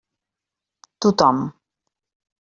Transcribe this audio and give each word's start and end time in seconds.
Tothom. 0.99 1.37